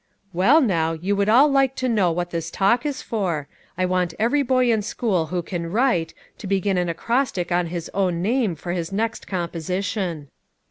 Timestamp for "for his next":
8.55-9.27